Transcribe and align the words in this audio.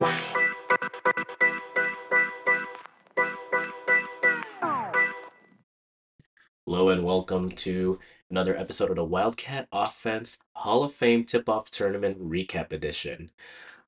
Hello 0.00 0.10
and 6.90 7.02
welcome 7.04 7.50
to 7.50 7.98
another 8.30 8.56
episode 8.56 8.90
of 8.90 8.96
the 8.96 9.04
Wildcat 9.04 9.66
Offense 9.72 10.38
Hall 10.52 10.84
of 10.84 10.92
Fame 10.94 11.24
Tip 11.24 11.48
Off 11.48 11.68
Tournament 11.70 12.16
Recap 12.20 12.72
Edition. 12.72 13.32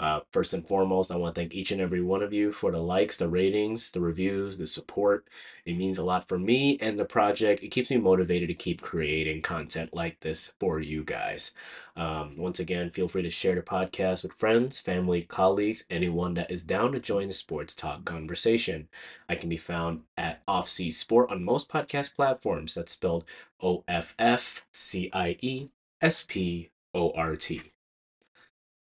Uh, 0.00 0.20
first 0.32 0.54
and 0.54 0.66
foremost, 0.66 1.12
I 1.12 1.16
want 1.16 1.34
to 1.34 1.40
thank 1.42 1.54
each 1.54 1.72
and 1.72 1.80
every 1.80 2.00
one 2.00 2.22
of 2.22 2.32
you 2.32 2.52
for 2.52 2.72
the 2.72 2.78
likes, 2.80 3.18
the 3.18 3.28
ratings, 3.28 3.90
the 3.90 4.00
reviews, 4.00 4.56
the 4.56 4.66
support. 4.66 5.28
It 5.66 5.76
means 5.76 5.98
a 5.98 6.04
lot 6.04 6.26
for 6.26 6.38
me 6.38 6.78
and 6.80 6.98
the 6.98 7.04
project. 7.04 7.62
It 7.62 7.68
keeps 7.68 7.90
me 7.90 7.98
motivated 7.98 8.48
to 8.48 8.54
keep 8.54 8.80
creating 8.80 9.42
content 9.42 9.92
like 9.92 10.18
this 10.20 10.54
for 10.58 10.80
you 10.80 11.04
guys. 11.04 11.52
Um, 11.96 12.34
once 12.38 12.60
again, 12.60 12.88
feel 12.90 13.08
free 13.08 13.20
to 13.20 13.28
share 13.28 13.54
the 13.54 13.60
podcast 13.60 14.22
with 14.22 14.32
friends, 14.32 14.80
family, 14.80 15.20
colleagues, 15.20 15.84
anyone 15.90 16.32
that 16.32 16.50
is 16.50 16.64
down 16.64 16.92
to 16.92 16.98
join 16.98 17.28
the 17.28 17.34
sports 17.34 17.74
talk 17.74 18.06
conversation. 18.06 18.88
I 19.28 19.34
can 19.34 19.50
be 19.50 19.58
found 19.58 20.04
at 20.16 20.44
Offcie 20.46 20.90
Sport 20.90 21.30
on 21.30 21.44
most 21.44 21.68
podcast 21.68 22.14
platforms. 22.16 22.74
That's 22.74 22.92
spelled 22.94 23.26
O 23.62 23.84
F 23.86 24.14
F 24.18 24.66
C 24.72 25.10
I 25.12 25.36
E 25.42 25.68
S 26.00 26.24
P 26.24 26.70
O 26.94 27.12
R 27.12 27.36
T. 27.36 27.60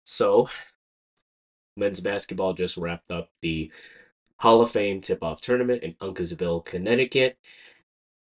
So, 0.06 0.50
men's 1.76 2.02
basketball 2.02 2.54
just 2.54 2.78
wrapped 2.78 3.12
up 3.12 3.30
the 3.42 3.72
Hall 4.38 4.62
of 4.62 4.72
Fame 4.72 5.02
tip 5.02 5.24
off 5.24 5.42
tournament 5.42 5.84
in 5.84 5.94
Uncasville, 5.96 6.66
Connecticut. 6.66 7.38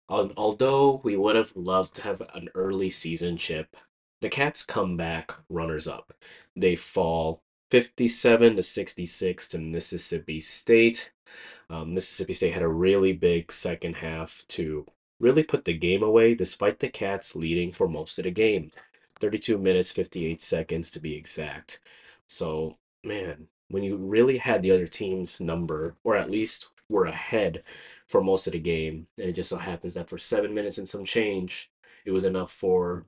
Although 0.10 1.02
we 1.04 1.18
would 1.18 1.36
have 1.36 1.56
loved 1.56 1.96
to 1.96 2.04
have 2.04 2.22
an 2.34 2.50
early 2.54 2.90
season 2.90 3.36
chip, 3.38 3.76
the 4.22 4.30
Cats 4.30 4.64
come 4.64 4.96
back 4.96 5.34
runners 5.50 5.88
up. 5.88 6.14
They 6.56 6.76
fall 6.76 7.42
57 7.72 8.58
to 8.58 8.64
66 8.64 9.48
to 9.50 9.60
Mississippi 9.60 10.40
State. 10.40 11.12
Um, 11.70 11.96
Mississippi 11.96 12.34
State 12.34 12.54
had 12.54 12.62
a 12.62 12.68
really 12.68 13.14
big 13.14 13.52
second 13.52 13.96
half 13.96 14.44
to 14.50 14.86
really 15.20 15.42
put 15.42 15.66
the 15.66 15.74
game 15.74 16.04
away, 16.04 16.36
despite 16.36 16.80
the 16.80 16.90
Cats 16.90 17.36
leading 17.36 17.72
for 17.72 17.88
most 17.88 18.20
of 18.20 18.26
the 18.26 18.32
game 18.32 18.72
32 19.20 19.58
minutes, 19.58 19.92
58 19.92 20.42
seconds 20.42 20.92
to 20.92 21.00
be 21.00 21.16
exact. 21.16 21.80
So 22.28 22.78
man, 23.04 23.48
when 23.70 23.84
you 23.84 23.98
really 23.98 24.38
had 24.38 24.62
the 24.62 24.72
other 24.72 24.88
team's 24.88 25.42
number, 25.42 25.96
or 26.04 26.16
at 26.16 26.32
least 26.32 26.70
were 26.90 27.06
ahead 27.06 27.64
for 28.08 28.22
most 28.22 28.48
of 28.48 28.54
the 28.54 28.60
game, 28.60 29.08
and 29.18 29.30
it 29.30 29.34
just 29.34 29.50
so 29.50 29.58
happens 29.58 29.94
that 29.94 30.10
for 30.10 30.18
seven 30.18 30.54
minutes 30.54 30.78
and 30.78 30.88
some 30.88 31.06
change, 31.06 31.72
it 32.06 32.12
was 32.12 32.26
enough 32.26 32.52
for 32.52 33.06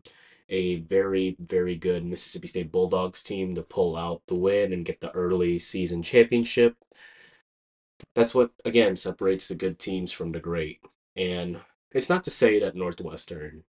a 0.50 0.78
very, 0.78 1.36
very 1.40 1.76
good 1.76 2.06
Mississippi 2.06 2.48
State 2.48 2.72
Bulldogs 2.72 3.24
team 3.24 3.56
to 3.56 3.62
pull 3.62 3.96
out 3.96 4.22
the 4.28 4.36
win 4.36 4.74
and 4.74 4.86
get 4.86 5.02
the 5.02 5.12
early 5.12 5.60
season 5.60 6.04
championship. 6.04 6.76
That's 8.14 8.36
what, 8.36 8.52
again, 8.64 8.96
separates 8.96 9.48
the 9.48 9.56
good 9.56 9.80
teams 9.80 10.12
from 10.12 10.32
the 10.32 10.40
great. 10.40 10.82
And 11.16 11.60
it's 11.92 12.10
not 12.10 12.24
to 12.26 12.30
say 12.30 12.60
that 12.60 12.76
Northwestern 12.76 13.64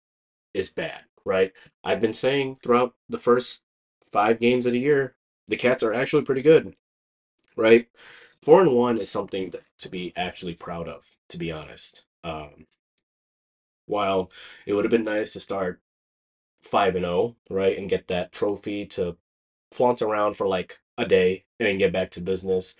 is 0.52 0.70
bad, 0.72 1.02
right? 1.24 1.52
I've 1.82 2.00
been 2.00 2.12
saying 2.12 2.58
throughout 2.62 2.94
the 3.08 3.18
first 3.18 3.62
five 4.10 4.40
games 4.40 4.66
of 4.66 4.72
the 4.72 4.80
year 4.80 5.14
the 5.48 5.56
Cats 5.56 5.82
are 5.82 5.92
actually 5.92 6.22
pretty 6.24 6.42
good, 6.42 6.74
right? 7.56 7.88
Four 8.42 8.62
and 8.62 8.72
one 8.72 8.98
is 8.98 9.10
something 9.10 9.52
to 9.78 9.88
be 9.90 10.12
actually 10.16 10.54
proud 10.54 10.88
of, 10.88 11.10
to 11.30 11.38
be 11.38 11.50
honest. 11.52 12.04
Um, 12.22 12.66
while 13.86 14.30
it 14.66 14.74
would 14.74 14.84
have 14.84 14.90
been 14.90 15.04
nice 15.04 15.32
to 15.34 15.40
start 15.40 15.80
five 16.62 16.96
and 16.96 17.04
zero, 17.04 17.14
oh, 17.14 17.36
right, 17.50 17.76
and 17.78 17.88
get 17.90 18.08
that 18.08 18.32
trophy 18.32 18.86
to 18.86 19.16
flaunt 19.72 20.02
around 20.02 20.34
for 20.34 20.46
like 20.46 20.80
a 20.98 21.06
day 21.06 21.44
and 21.58 21.66
then 21.66 21.78
get 21.78 21.92
back 21.92 22.10
to 22.12 22.20
business. 22.20 22.76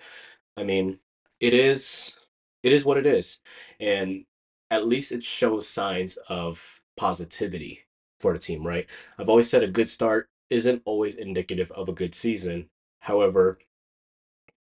I 0.57 0.63
mean, 0.63 0.99
it 1.39 1.53
is 1.53 2.19
it 2.63 2.71
is 2.71 2.85
what 2.85 2.97
it 2.97 3.05
is, 3.05 3.39
and 3.79 4.25
at 4.71 4.87
least 4.87 5.11
it 5.11 5.23
shows 5.23 5.67
signs 5.67 6.17
of 6.29 6.81
positivity 6.97 7.81
for 8.19 8.33
the 8.33 8.39
team, 8.39 8.65
right? 8.65 8.87
I've 9.19 9.29
always 9.29 9.49
said 9.49 9.63
a 9.63 9.67
good 9.67 9.89
start 9.89 10.29
isn't 10.49 10.81
always 10.85 11.15
indicative 11.15 11.71
of 11.71 11.89
a 11.89 11.93
good 11.93 12.15
season. 12.15 12.69
However, 13.01 13.59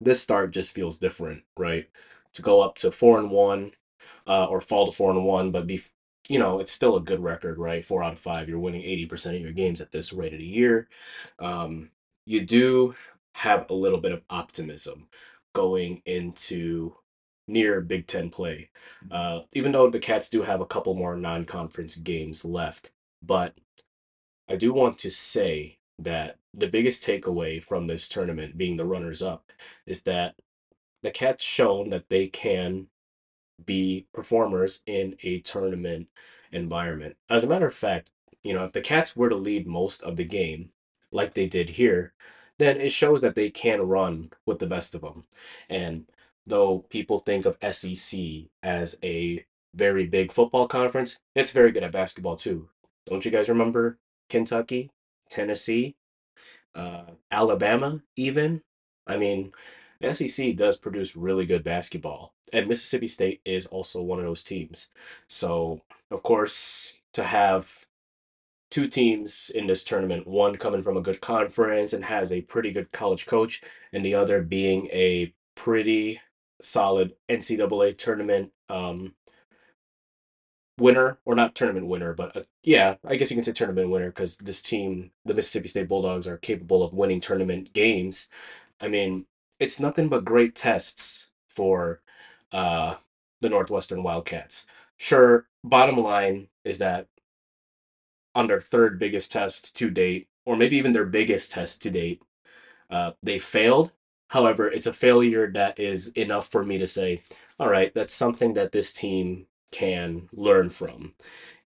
this 0.01 0.21
start 0.21 0.51
just 0.51 0.73
feels 0.73 0.99
different, 0.99 1.43
right? 1.57 1.89
To 2.33 2.41
go 2.41 2.61
up 2.61 2.75
to 2.77 2.91
four 2.91 3.19
and 3.19 3.31
one, 3.31 3.71
uh, 4.27 4.45
or 4.45 4.59
fall 4.59 4.85
to 4.85 4.91
four 4.91 5.11
and 5.11 5.25
one, 5.25 5.51
but 5.51 5.67
be, 5.67 5.81
you 6.27 6.39
know, 6.39 6.59
it's 6.59 6.71
still 6.71 6.95
a 6.95 7.01
good 7.01 7.21
record, 7.21 7.57
right? 7.57 7.83
Four 7.85 8.03
out 8.03 8.13
of 8.13 8.19
five, 8.19 8.49
you're 8.49 8.59
winning 8.59 8.83
eighty 8.83 9.05
percent 9.05 9.35
of 9.35 9.41
your 9.41 9.51
games 9.51 9.81
at 9.81 9.91
this 9.91 10.13
rate 10.13 10.33
of 10.33 10.39
the 10.39 10.45
year. 10.45 10.87
Um, 11.39 11.91
you 12.25 12.41
do 12.41 12.95
have 13.35 13.69
a 13.69 13.73
little 13.73 13.99
bit 13.99 14.11
of 14.11 14.21
optimism 14.29 15.07
going 15.53 16.01
into 16.05 16.95
near 17.47 17.81
Big 17.81 18.07
Ten 18.07 18.29
play, 18.29 18.69
uh, 19.11 19.41
even 19.53 19.71
though 19.71 19.89
the 19.89 19.99
Cats 19.99 20.29
do 20.29 20.43
have 20.43 20.61
a 20.61 20.65
couple 20.65 20.93
more 20.95 21.15
non-conference 21.15 21.97
games 21.97 22.45
left, 22.45 22.91
but 23.21 23.53
I 24.49 24.55
do 24.55 24.73
want 24.73 24.97
to 24.99 25.09
say 25.09 25.77
that 25.99 26.37
the 26.53 26.67
biggest 26.67 27.05
takeaway 27.05 27.61
from 27.61 27.87
this 27.87 28.07
tournament 28.09 28.57
being 28.57 28.77
the 28.77 28.85
runners 28.85 29.21
up 29.21 29.51
is 29.85 30.03
that 30.03 30.35
the 31.01 31.11
Cats 31.11 31.43
shown 31.43 31.89
that 31.89 32.09
they 32.09 32.27
can 32.27 32.87
be 33.63 34.07
performers 34.13 34.81
in 34.85 35.15
a 35.23 35.39
tournament 35.39 36.07
environment. 36.51 37.17
As 37.29 37.43
a 37.43 37.47
matter 37.47 37.67
of 37.67 37.73
fact, 37.73 38.09
you 38.43 38.53
know, 38.53 38.63
if 38.63 38.73
the 38.73 38.81
Cats 38.81 39.15
were 39.15 39.29
to 39.29 39.35
lead 39.35 39.67
most 39.67 40.01
of 40.03 40.17
the 40.17 40.23
game 40.25 40.69
like 41.11 41.33
they 41.33 41.47
did 41.47 41.69
here, 41.71 42.13
then 42.59 42.79
it 42.79 42.91
shows 42.91 43.21
that 43.21 43.35
they 43.35 43.49
can 43.49 43.81
run 43.81 44.31
with 44.45 44.59
the 44.59 44.67
best 44.67 44.93
of 44.95 45.01
them. 45.01 45.23
And 45.69 46.05
though 46.45 46.79
people 46.89 47.19
think 47.19 47.45
of 47.45 47.57
SEC 47.73 48.19
as 48.61 48.97
a 49.03 49.45
very 49.73 50.05
big 50.05 50.31
football 50.31 50.67
conference, 50.67 51.19
it's 51.35 51.51
very 51.51 51.71
good 51.71 51.83
at 51.83 51.91
basketball 51.91 52.35
too. 52.35 52.69
Don't 53.07 53.25
you 53.25 53.31
guys 53.31 53.49
remember 53.49 53.97
Kentucky, 54.29 54.91
Tennessee, 55.29 55.95
uh, 56.75 57.03
Alabama, 57.31 58.01
even. 58.15 58.61
I 59.05 59.17
mean, 59.17 59.51
the 59.99 60.13
SEC 60.13 60.55
does 60.55 60.77
produce 60.77 61.15
really 61.15 61.45
good 61.45 61.63
basketball, 61.63 62.33
and 62.51 62.67
Mississippi 62.67 63.07
State 63.07 63.41
is 63.45 63.67
also 63.67 64.01
one 64.01 64.19
of 64.19 64.25
those 64.25 64.43
teams. 64.43 64.89
So, 65.27 65.81
of 66.11 66.23
course, 66.23 66.97
to 67.13 67.23
have 67.23 67.85
two 68.71 68.87
teams 68.87 69.51
in 69.53 69.67
this 69.67 69.83
tournament, 69.83 70.25
one 70.25 70.57
coming 70.57 70.81
from 70.81 70.97
a 70.97 71.01
good 71.01 71.21
conference 71.21 71.93
and 71.93 72.03
has 72.05 72.31
a 72.31 72.41
pretty 72.41 72.71
good 72.71 72.91
college 72.91 73.25
coach, 73.25 73.61
and 73.91 74.03
the 74.03 74.15
other 74.15 74.41
being 74.41 74.87
a 74.87 75.33
pretty 75.55 76.19
solid 76.61 77.13
NCAA 77.29 77.97
tournament 77.97 78.51
um, 78.69 79.13
winner 80.77 81.19
or 81.25 81.35
not 81.35 81.55
tournament 81.55 81.87
winner, 81.87 82.13
but 82.13 82.35
uh, 82.35 82.43
yeah, 82.63 82.95
I 83.05 83.15
guess 83.15 83.29
you 83.29 83.37
can 83.37 83.43
say 83.43 83.51
tournament 83.51 83.89
winner 83.89 84.07
because 84.07 84.37
this 84.37 84.61
team, 84.61 85.11
the 85.25 85.33
Mississippi 85.33 85.67
State 85.67 85.87
Bulldogs, 85.87 86.27
are 86.27 86.37
capable 86.37 86.83
of 86.83 86.93
winning 86.93 87.21
tournament 87.21 87.73
games. 87.73 88.29
I 88.81 88.87
mean, 88.87 89.25
it's 89.59 89.79
nothing 89.79 90.09
but 90.09 90.25
great 90.25 90.55
tests 90.55 91.31
for 91.47 92.01
uh, 92.51 92.95
the 93.41 93.49
Northwestern 93.49 94.03
Wildcats. 94.03 94.65
Sure, 94.97 95.47
bottom 95.63 95.97
line 95.97 96.47
is 96.63 96.79
that 96.79 97.07
on 98.35 98.47
their 98.47 98.59
third 98.59 98.97
biggest 98.97 99.31
test 99.31 99.75
to 99.77 99.89
date, 99.89 100.27
or 100.45 100.55
maybe 100.55 100.77
even 100.77 100.91
their 100.91 101.05
biggest 101.05 101.51
test 101.51 101.81
to 101.83 101.91
date, 101.91 102.21
uh, 102.89 103.11
they 103.21 103.39
failed. 103.39 103.91
However, 104.29 104.67
it's 104.67 104.87
a 104.87 104.93
failure 104.93 105.51
that 105.51 105.79
is 105.79 106.09
enough 106.09 106.47
for 106.47 106.63
me 106.63 106.79
to 106.79 106.87
say, 106.87 107.19
all 107.59 107.69
right, 107.69 107.93
that's 107.93 108.15
something 108.15 108.53
that 108.53 108.71
this 108.71 108.91
team 108.91 109.45
can 109.73 110.29
learn 110.31 110.69
from 110.69 111.13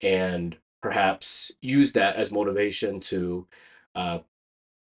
and 0.01 0.55
perhaps 0.81 1.51
use 1.61 1.93
that 1.93 2.16
as 2.16 2.31
motivation 2.31 2.99
to 2.99 3.47
uh, 3.95 4.19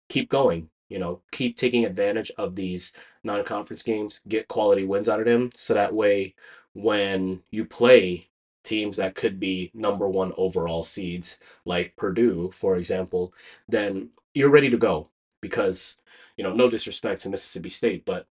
keep 0.09 0.29
going 0.29 0.69
you 0.89 0.99
know 0.99 1.21
keep 1.33 1.57
taking 1.57 1.85
advantage 1.85 2.31
of 2.37 2.55
these 2.55 2.93
non-conference 3.25 3.83
games 3.83 4.21
get 4.29 4.47
quality 4.49 4.85
wins 4.85 5.09
out 5.09 5.19
of 5.19 5.27
them 5.27 5.51
so 5.57 5.75
that 5.75 5.95
way 5.95 6.35
when 6.75 7.41
you 7.51 7.65
play 7.65 8.29
teams 8.63 8.97
that 8.97 9.15
could 9.15 9.41
be 9.41 9.71
number 9.75 10.09
one 10.09 10.33
overall 10.37 10.83
seeds 10.83 11.39
like 11.65 11.97
purdue 11.97 12.51
for 12.53 12.77
example 12.77 13.33
then 13.69 14.11
you're 14.35 14.51
ready 14.51 14.71
to 14.71 14.77
go 14.77 15.09
because 15.41 15.97
you 16.37 16.45
know 16.45 16.53
no 16.53 16.69
disrespect 16.69 17.23
to 17.23 17.31
mississippi 17.31 17.69
state 17.69 18.05
but 18.05 18.27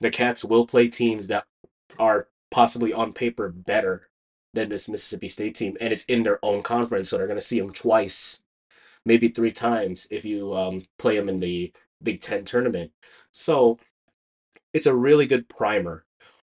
the 0.00 0.10
cats 0.10 0.44
will 0.44 0.66
play 0.66 0.88
teams 0.88 1.26
that 1.28 1.44
are 1.98 2.28
possibly 2.50 2.92
on 2.92 3.12
paper 3.12 3.48
better 3.48 4.08
than 4.56 4.68
this 4.68 4.88
Mississippi 4.88 5.28
State 5.28 5.54
team, 5.54 5.76
and 5.80 5.92
it's 5.92 6.04
in 6.06 6.22
their 6.22 6.44
own 6.44 6.62
conference, 6.62 7.10
so 7.10 7.16
they're 7.16 7.26
going 7.26 7.38
to 7.38 7.44
see 7.44 7.60
them 7.60 7.72
twice, 7.72 8.42
maybe 9.04 9.28
three 9.28 9.52
times 9.52 10.08
if 10.10 10.24
you 10.24 10.54
um, 10.56 10.82
play 10.98 11.16
them 11.16 11.28
in 11.28 11.40
the 11.40 11.72
Big 12.02 12.20
Ten 12.20 12.44
tournament. 12.44 12.92
So 13.32 13.78
it's 14.72 14.86
a 14.86 14.94
really 14.94 15.26
good 15.26 15.48
primer 15.48 16.04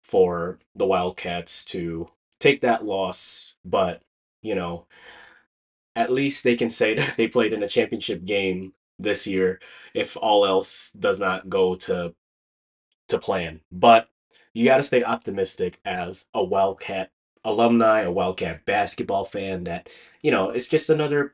for 0.01 0.59
the 0.75 0.85
Wildcats 0.85 1.65
to 1.65 2.09
take 2.39 2.61
that 2.61 2.85
loss, 2.85 3.55
but 3.65 4.01
you 4.41 4.55
know, 4.55 4.85
at 5.95 6.11
least 6.11 6.43
they 6.43 6.55
can 6.55 6.69
say 6.69 6.93
that 6.95 7.15
they 7.17 7.27
played 7.27 7.53
in 7.53 7.63
a 7.63 7.67
championship 7.67 8.25
game 8.25 8.73
this 8.99 9.25
year 9.25 9.59
if 9.93 10.15
all 10.17 10.45
else 10.45 10.91
does 10.93 11.19
not 11.19 11.49
go 11.49 11.75
to 11.75 12.13
to 13.09 13.19
plan. 13.19 13.61
But 13.71 14.09
you 14.53 14.65
got 14.65 14.77
to 14.77 14.83
stay 14.83 15.03
optimistic 15.03 15.79
as 15.83 16.27
a 16.33 16.43
Wildcat 16.43 17.11
alumni, 17.45 18.01
a 18.01 18.11
Wildcat 18.11 18.65
basketball 18.65 19.25
fan 19.25 19.65
that, 19.65 19.89
you 20.21 20.31
know, 20.31 20.49
it's 20.49 20.67
just 20.67 20.89
another 20.89 21.33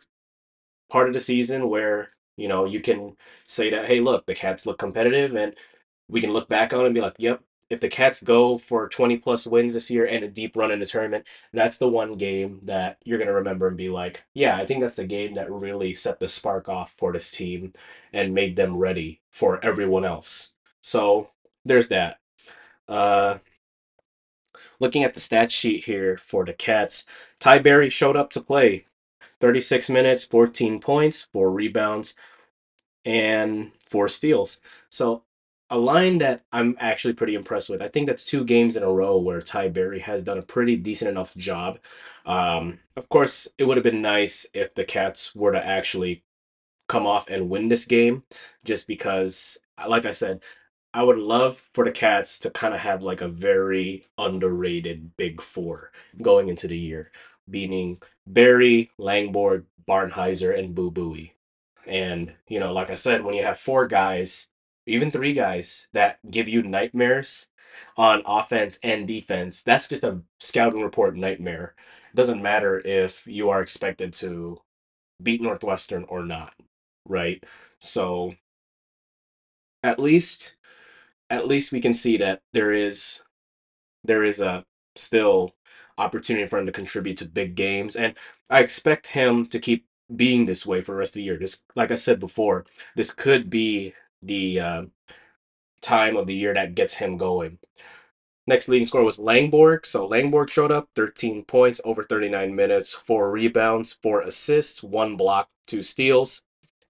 part 0.89 1.07
of 1.07 1.13
the 1.13 1.19
season 1.19 1.69
where, 1.69 2.09
you 2.37 2.47
know, 2.47 2.65
you 2.65 2.81
can 2.81 3.15
say 3.45 3.69
that, 3.69 3.85
hey, 3.85 3.99
look, 3.99 4.25
the 4.25 4.35
Cats 4.35 4.65
look 4.65 4.79
competitive 4.79 5.35
and 5.35 5.55
we 6.09 6.21
can 6.21 6.33
look 6.33 6.49
back 6.49 6.73
on 6.73 6.81
it 6.81 6.85
and 6.87 6.95
be 6.95 7.01
like, 7.01 7.15
yep, 7.19 7.41
if 7.69 7.79
the 7.79 7.87
Cats 7.87 8.21
go 8.23 8.57
for 8.57 8.89
20 8.89 9.17
plus 9.17 9.45
wins 9.45 9.73
this 9.73 9.91
year 9.91 10.05
and 10.05 10.23
a 10.23 10.27
deep 10.27 10.55
run 10.55 10.71
in 10.71 10.79
the 10.79 10.85
tournament, 10.85 11.27
that's 11.53 11.77
the 11.77 11.87
one 11.87 12.17
game 12.17 12.59
that 12.63 12.97
you're 13.05 13.19
going 13.19 13.27
to 13.27 13.33
remember 13.33 13.67
and 13.67 13.77
be 13.77 13.89
like, 13.89 14.23
yeah, 14.33 14.57
I 14.57 14.65
think 14.65 14.81
that's 14.81 14.95
the 14.95 15.05
game 15.05 15.35
that 15.35 15.51
really 15.51 15.93
set 15.93 16.19
the 16.19 16.27
spark 16.27 16.67
off 16.67 16.91
for 16.91 17.13
this 17.13 17.29
team 17.29 17.73
and 18.11 18.33
made 18.33 18.55
them 18.55 18.75
ready 18.77 19.21
for 19.29 19.63
everyone 19.63 20.05
else. 20.05 20.55
So 20.81 21.29
there's 21.63 21.89
that. 21.89 22.17
Uh, 22.87 23.37
looking 24.79 25.03
at 25.03 25.13
the 25.13 25.19
stat 25.19 25.51
sheet 25.51 25.85
here 25.85 26.17
for 26.17 26.45
the 26.45 26.53
Cats, 26.53 27.05
Ty 27.39 27.59
Berry 27.59 27.89
showed 27.89 28.15
up 28.15 28.31
to 28.31 28.41
play 28.41 28.85
36 29.39 29.89
minutes, 29.89 30.23
14 30.23 30.79
points, 30.79 31.23
four 31.23 31.51
rebounds, 31.51 32.15
and 33.05 33.71
four 33.87 34.07
steals. 34.07 34.61
So 34.89 35.23
a 35.69 35.77
line 35.77 36.17
that 36.17 36.43
I'm 36.51 36.75
actually 36.79 37.13
pretty 37.13 37.35
impressed 37.35 37.69
with. 37.69 37.81
I 37.81 37.87
think 37.87 38.07
that's 38.07 38.25
two 38.25 38.43
games 38.43 38.75
in 38.75 38.83
a 38.83 38.91
row 38.91 39.17
where 39.17 39.41
Ty 39.41 39.69
Berry 39.69 39.99
has 39.99 40.23
done 40.23 40.37
a 40.37 40.43
pretty 40.43 40.75
decent 40.75 41.09
enough 41.09 41.35
job. 41.35 41.77
Um, 42.25 42.79
of 42.95 43.07
course, 43.09 43.47
it 43.57 43.65
would 43.65 43.77
have 43.77 43.83
been 43.83 44.01
nice 44.01 44.47
if 44.53 44.73
the 44.73 44.83
Cats 44.83 45.35
were 45.35 45.51
to 45.51 45.63
actually 45.63 46.23
come 46.87 47.05
off 47.05 47.29
and 47.29 47.49
win 47.49 47.67
this 47.67 47.85
game, 47.85 48.23
just 48.65 48.87
because, 48.87 49.59
like 49.87 50.07
I 50.07 50.11
said, 50.11 50.41
I 50.93 51.03
would 51.03 51.19
love 51.19 51.69
for 51.73 51.85
the 51.85 51.91
Cats 51.91 52.39
to 52.39 52.49
kind 52.49 52.73
of 52.73 52.79
have 52.79 53.03
like 53.03 53.21
a 53.21 53.27
very 53.27 54.07
underrated 54.17 55.15
big 55.17 55.41
four 55.41 55.91
going 56.21 56.49
into 56.49 56.67
the 56.67 56.77
year, 56.77 57.11
meaning 57.47 58.01
Berry, 58.25 58.91
Langborg, 58.99 59.65
Barnhizer, 59.87 60.57
and 60.57 60.73
Boo 60.73 60.91
Buie. 60.91 61.33
And, 61.85 62.33
you 62.47 62.59
know, 62.59 62.73
like 62.73 62.89
I 62.89 62.95
said, 62.95 63.23
when 63.23 63.35
you 63.35 63.43
have 63.43 63.59
four 63.59 63.87
guys, 63.87 64.47
even 64.85 65.11
three 65.11 65.33
guys 65.33 65.87
that 65.93 66.19
give 66.29 66.49
you 66.49 66.63
nightmares 66.63 67.49
on 67.97 68.23
offense 68.25 68.79
and 68.83 69.07
defense, 69.07 69.61
that's 69.63 69.87
just 69.87 70.03
a 70.03 70.21
scouting 70.39 70.81
report 70.81 71.15
nightmare. 71.15 71.75
It 72.11 72.15
doesn't 72.15 72.41
matter 72.41 72.81
if 72.83 73.27
you 73.27 73.49
are 73.49 73.61
expected 73.61 74.13
to 74.15 74.61
beat 75.21 75.41
Northwestern 75.41 76.05
or 76.05 76.23
not, 76.23 76.55
right? 77.05 77.43
So 77.79 78.35
at 79.83 79.99
least 79.99 80.57
at 81.29 81.47
least 81.47 81.71
we 81.71 81.81
can 81.81 81.93
see 81.93 82.17
that 82.17 82.41
there 82.53 82.71
is 82.71 83.23
there 84.03 84.23
is 84.23 84.39
a 84.39 84.65
still 84.95 85.55
opportunity 85.97 86.45
for 86.45 86.57
him 86.59 86.65
to 86.65 86.71
contribute 86.71 87.17
to 87.17 87.27
big 87.27 87.55
games 87.55 87.95
and 87.95 88.17
I 88.49 88.61
expect 88.61 89.07
him 89.07 89.45
to 89.47 89.59
keep 89.59 89.85
being 90.15 90.45
this 90.45 90.65
way 90.65 90.81
for 90.81 90.93
the 90.93 90.97
rest 90.97 91.11
of 91.11 91.15
the 91.15 91.23
year. 91.23 91.37
This 91.37 91.61
like 91.75 91.91
I 91.91 91.95
said 91.95 92.19
before, 92.19 92.65
this 92.95 93.11
could 93.11 93.49
be 93.49 93.93
the 94.21 94.59
uh, 94.59 94.83
time 95.81 96.17
of 96.17 96.27
the 96.27 96.35
year 96.35 96.53
that 96.53 96.75
gets 96.75 96.95
him 96.95 97.17
going. 97.17 97.59
Next 98.47 98.67
leading 98.67 98.87
scorer 98.87 99.03
was 99.03 99.19
Langborg. 99.19 99.85
So 99.85 100.09
Langborg 100.09 100.49
showed 100.49 100.71
up, 100.71 100.89
13 100.95 101.45
points 101.45 101.79
over 101.85 102.03
39 102.03 102.55
minutes, 102.55 102.93
four 102.93 103.29
rebounds, 103.29 103.93
four 104.01 104.21
assists, 104.21 104.81
one 104.81 105.15
block, 105.15 105.49
two 105.67 105.83
steals. 105.83 106.41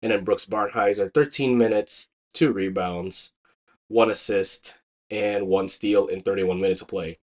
And 0.02 0.14
then 0.14 0.24
Brooks 0.24 0.46
Barnhizer, 0.46 1.14
13 1.14 1.58
minutes, 1.58 2.12
two 2.34 2.54
rebounds, 2.54 3.34
one 3.90 4.10
assist, 4.10 4.78
and 5.12 5.48
one 5.48 5.68
steal 5.68 6.08
in 6.08 6.22
31 6.22 6.62
minutes 6.62 6.82
of 6.82 6.88
play. 6.88 7.18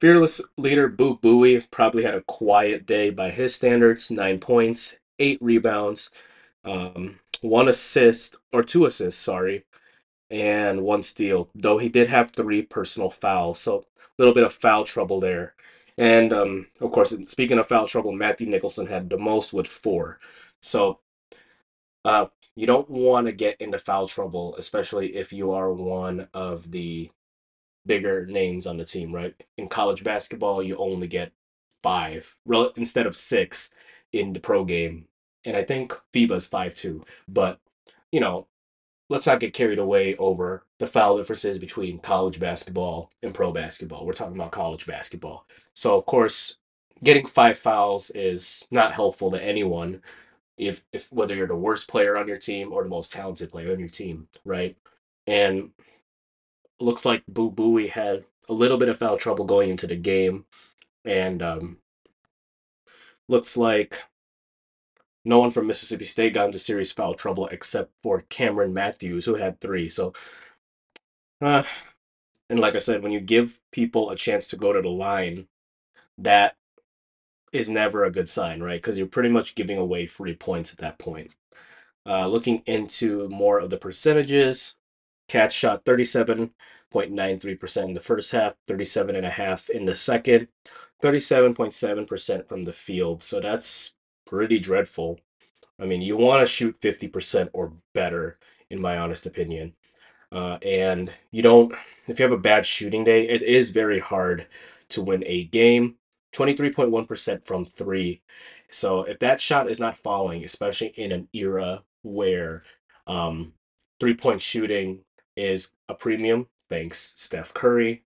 Fearless 0.00 0.42
leader 0.58 0.88
Boo 0.88 1.16
Buie 1.16 1.66
probably 1.70 2.02
had 2.02 2.14
a 2.14 2.22
quiet 2.22 2.84
day 2.84 3.08
by 3.08 3.30
his 3.30 3.54
standards, 3.54 4.10
nine 4.10 4.38
points, 4.38 4.98
eight 5.18 5.38
rebounds, 5.40 6.10
um, 6.64 7.20
one 7.40 7.68
assist, 7.68 8.36
or 8.52 8.62
two 8.62 8.84
assists, 8.84 9.20
sorry, 9.20 9.64
and 10.30 10.82
one 10.82 11.02
steal, 11.02 11.48
though 11.54 11.78
he 11.78 11.88
did 11.88 12.08
have 12.08 12.30
three 12.30 12.60
personal 12.60 13.08
fouls. 13.08 13.58
So 13.58 13.86
a 13.98 14.04
little 14.18 14.34
bit 14.34 14.44
of 14.44 14.52
foul 14.52 14.84
trouble 14.84 15.20
there. 15.20 15.54
And 15.96 16.32
um, 16.32 16.66
of 16.80 16.92
course, 16.92 17.14
speaking 17.28 17.58
of 17.58 17.66
foul 17.66 17.86
trouble, 17.86 18.12
Matthew 18.12 18.46
Nicholson 18.46 18.86
had 18.86 19.08
the 19.08 19.16
most 19.16 19.52
with 19.54 19.66
four. 19.66 20.18
So 20.60 21.00
uh, 22.04 22.26
you 22.56 22.66
don't 22.66 22.88
want 22.88 23.26
to 23.26 23.32
get 23.32 23.60
into 23.60 23.78
foul 23.78 24.08
trouble, 24.08 24.56
especially 24.56 25.14
if 25.14 25.32
you 25.32 25.52
are 25.52 25.72
one 25.72 26.28
of 26.34 26.70
the 26.72 27.10
bigger 27.84 28.26
names 28.26 28.66
on 28.66 28.78
the 28.78 28.84
team, 28.84 29.14
right? 29.14 29.34
In 29.56 29.68
college 29.68 30.02
basketball, 30.02 30.62
you 30.62 30.76
only 30.76 31.06
get 31.06 31.32
five 31.82 32.36
instead 32.76 33.06
of 33.06 33.14
six 33.14 33.70
in 34.12 34.32
the 34.32 34.40
pro 34.40 34.64
game. 34.64 35.04
And 35.44 35.56
I 35.56 35.62
think 35.62 35.92
FIBA's 36.12 36.48
five 36.48 36.74
too. 36.74 37.04
But, 37.28 37.60
you 38.10 38.20
know, 38.20 38.48
let's 39.08 39.26
not 39.26 39.38
get 39.38 39.52
carried 39.52 39.78
away 39.78 40.16
over 40.16 40.64
the 40.78 40.86
foul 40.86 41.18
differences 41.18 41.58
between 41.58 41.98
college 41.98 42.40
basketball 42.40 43.12
and 43.22 43.34
pro 43.34 43.52
basketball. 43.52 44.04
We're 44.04 44.14
talking 44.14 44.34
about 44.34 44.50
college 44.50 44.86
basketball. 44.86 45.46
So, 45.74 45.94
of 45.94 46.06
course, 46.06 46.56
getting 47.04 47.26
five 47.26 47.58
fouls 47.58 48.10
is 48.10 48.66
not 48.70 48.92
helpful 48.92 49.30
to 49.30 49.44
anyone 49.44 50.00
if 50.56 50.84
if 50.92 51.12
whether 51.12 51.34
you're 51.34 51.46
the 51.46 51.54
worst 51.54 51.88
player 51.88 52.16
on 52.16 52.28
your 52.28 52.38
team 52.38 52.72
or 52.72 52.82
the 52.82 52.88
most 52.88 53.12
talented 53.12 53.50
player 53.50 53.72
on 53.72 53.78
your 53.78 53.88
team, 53.88 54.28
right? 54.44 54.76
And 55.26 55.70
looks 56.80 57.04
like 57.04 57.22
Boo 57.26 57.50
Buie 57.50 57.90
had 57.90 58.24
a 58.48 58.52
little 58.52 58.78
bit 58.78 58.88
of 58.88 58.98
foul 58.98 59.16
trouble 59.16 59.44
going 59.44 59.70
into 59.70 59.86
the 59.86 59.96
game, 59.96 60.46
and 61.04 61.42
um, 61.42 61.78
looks 63.28 63.56
like 63.56 64.04
no 65.24 65.38
one 65.38 65.50
from 65.50 65.66
Mississippi 65.66 66.04
State 66.04 66.34
got 66.34 66.46
into 66.46 66.58
serious 66.58 66.92
foul 66.92 67.14
trouble 67.14 67.48
except 67.48 67.90
for 68.02 68.22
Cameron 68.28 68.72
Matthews, 68.72 69.24
who 69.24 69.34
had 69.34 69.60
three. 69.60 69.88
So, 69.88 70.12
uh, 71.42 71.64
and 72.48 72.60
like 72.60 72.74
I 72.76 72.78
said, 72.78 73.02
when 73.02 73.12
you 73.12 73.20
give 73.20 73.60
people 73.72 74.10
a 74.10 74.16
chance 74.16 74.46
to 74.48 74.56
go 74.56 74.72
to 74.72 74.80
the 74.80 74.88
line, 74.88 75.48
that 76.16 76.56
is 77.52 77.68
never 77.68 78.04
a 78.04 78.10
good 78.10 78.28
sign, 78.28 78.62
right? 78.62 78.80
Because 78.80 78.98
you're 78.98 79.06
pretty 79.06 79.28
much 79.28 79.54
giving 79.54 79.78
away 79.78 80.06
free 80.06 80.34
points 80.34 80.72
at 80.72 80.78
that 80.78 80.98
point. 80.98 81.34
Uh, 82.06 82.26
looking 82.28 82.62
into 82.66 83.28
more 83.28 83.58
of 83.58 83.70
the 83.70 83.78
percentages, 83.78 84.76
Cats 85.28 85.54
shot 85.54 85.84
37.93% 85.84 87.84
in 87.84 87.94
the 87.94 88.00
first 88.00 88.32
half, 88.32 88.54
37.5 88.68 89.70
in 89.70 89.86
the 89.86 89.94
second, 89.94 90.48
37.7% 91.02 92.48
from 92.48 92.62
the 92.62 92.72
field. 92.72 93.22
So 93.22 93.40
that's 93.40 93.94
pretty 94.24 94.58
dreadful. 94.58 95.20
I 95.80 95.84
mean, 95.84 96.00
you 96.00 96.16
want 96.16 96.46
to 96.46 96.52
shoot 96.52 96.80
50% 96.80 97.50
or 97.52 97.72
better, 97.92 98.38
in 98.70 98.80
my 98.80 98.98
honest 98.98 99.26
opinion. 99.26 99.74
Uh, 100.32 100.58
and 100.62 101.10
you 101.30 101.42
don't, 101.42 101.74
if 102.08 102.18
you 102.18 102.24
have 102.24 102.32
a 102.32 102.38
bad 102.38 102.66
shooting 102.66 103.04
day, 103.04 103.28
it 103.28 103.42
is 103.42 103.70
very 103.70 103.98
hard 103.98 104.46
to 104.90 105.02
win 105.02 105.22
a 105.26 105.44
game. 105.44 105.96
23.1% 106.36 107.44
from 107.44 107.64
three. 107.64 108.22
So 108.70 109.02
if 109.02 109.18
that 109.20 109.40
shot 109.40 109.70
is 109.70 109.80
not 109.80 109.96
falling, 109.96 110.44
especially 110.44 110.88
in 110.88 111.12
an 111.12 111.28
era 111.32 111.82
where 112.02 112.62
um, 113.06 113.54
three 114.00 114.14
point 114.14 114.42
shooting 114.42 115.00
is 115.36 115.72
a 115.88 115.94
premium, 115.94 116.48
thanks 116.68 117.14
Steph 117.16 117.54
Curry, 117.54 118.04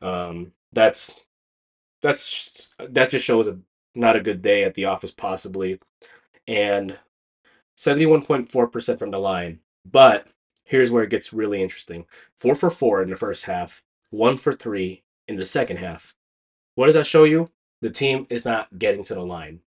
um, 0.00 0.52
that's 0.72 1.14
that's 2.02 2.72
that 2.78 3.10
just 3.10 3.24
shows 3.24 3.48
a 3.48 3.58
not 3.94 4.16
a 4.16 4.20
good 4.20 4.42
day 4.42 4.64
at 4.64 4.74
the 4.74 4.84
office 4.84 5.10
possibly, 5.10 5.80
and 6.46 6.98
71.4% 7.76 8.98
from 8.98 9.10
the 9.10 9.18
line. 9.18 9.60
But 9.84 10.26
here's 10.64 10.90
where 10.90 11.04
it 11.04 11.10
gets 11.10 11.32
really 11.32 11.62
interesting: 11.62 12.06
four 12.36 12.54
for 12.54 12.70
four 12.70 13.02
in 13.02 13.10
the 13.10 13.16
first 13.16 13.46
half, 13.46 13.82
one 14.10 14.36
for 14.36 14.52
three 14.54 15.02
in 15.28 15.36
the 15.36 15.44
second 15.44 15.78
half. 15.78 16.14
What 16.74 16.86
does 16.86 16.94
that 16.94 17.06
show 17.06 17.24
you? 17.24 17.50
The 17.80 17.90
team 17.90 18.26
is 18.30 18.44
not 18.44 18.78
getting 18.78 19.04
to 19.04 19.14
the 19.14 19.24
line. 19.24 19.60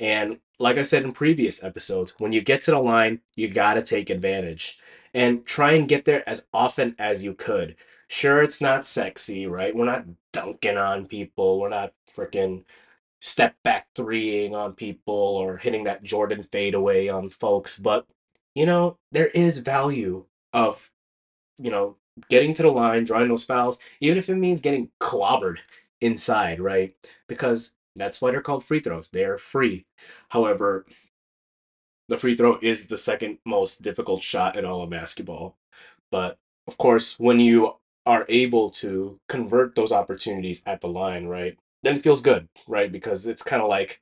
And 0.00 0.38
like 0.58 0.78
I 0.78 0.82
said 0.82 1.02
in 1.02 1.12
previous 1.12 1.62
episodes, 1.62 2.14
when 2.18 2.32
you 2.32 2.40
get 2.40 2.62
to 2.62 2.70
the 2.70 2.78
line, 2.78 3.20
you 3.36 3.48
got 3.48 3.74
to 3.74 3.82
take 3.82 4.10
advantage 4.10 4.78
and 5.12 5.44
try 5.46 5.72
and 5.72 5.88
get 5.88 6.04
there 6.04 6.28
as 6.28 6.44
often 6.52 6.94
as 6.98 7.24
you 7.24 7.34
could. 7.34 7.76
Sure, 8.08 8.42
it's 8.42 8.60
not 8.60 8.84
sexy, 8.84 9.46
right? 9.46 9.74
We're 9.74 9.84
not 9.84 10.06
dunking 10.32 10.76
on 10.76 11.06
people. 11.06 11.60
We're 11.60 11.68
not 11.68 11.92
freaking 12.16 12.64
step 13.20 13.54
back 13.62 13.86
threeing 13.94 14.54
on 14.54 14.74
people 14.74 15.14
or 15.14 15.56
hitting 15.56 15.84
that 15.84 16.02
Jordan 16.02 16.42
fadeaway 16.42 17.08
on 17.08 17.30
folks. 17.30 17.78
But, 17.78 18.06
you 18.54 18.66
know, 18.66 18.98
there 19.12 19.28
is 19.28 19.58
value 19.58 20.26
of, 20.52 20.90
you 21.58 21.70
know, 21.70 21.96
getting 22.28 22.54
to 22.54 22.62
the 22.62 22.70
line, 22.70 23.04
drawing 23.04 23.28
those 23.28 23.44
fouls, 23.44 23.78
even 24.00 24.18
if 24.18 24.28
it 24.28 24.36
means 24.36 24.60
getting 24.60 24.90
clobbered 25.00 25.58
inside, 26.04 26.60
right? 26.60 26.94
Because 27.28 27.72
that's 27.96 28.20
why 28.20 28.30
they're 28.30 28.42
called 28.42 28.64
free 28.64 28.80
throws. 28.80 29.10
They 29.10 29.24
are 29.24 29.38
free. 29.38 29.86
However, 30.30 30.86
the 32.08 32.18
free 32.18 32.36
throw 32.36 32.58
is 32.60 32.86
the 32.86 32.96
second 32.96 33.38
most 33.44 33.82
difficult 33.82 34.22
shot 34.22 34.56
in 34.56 34.64
all 34.64 34.82
of 34.82 34.90
basketball. 34.90 35.56
But 36.10 36.38
of 36.68 36.76
course, 36.78 37.18
when 37.18 37.40
you 37.40 37.74
are 38.06 38.26
able 38.28 38.68
to 38.68 39.18
convert 39.28 39.74
those 39.74 39.92
opportunities 39.92 40.62
at 40.66 40.80
the 40.80 40.88
line, 40.88 41.26
right? 41.26 41.56
Then 41.82 41.96
it 41.96 42.02
feels 42.02 42.20
good, 42.20 42.48
right? 42.68 42.90
Because 42.92 43.26
it's 43.26 43.42
kind 43.42 43.62
of 43.62 43.68
like, 43.68 44.00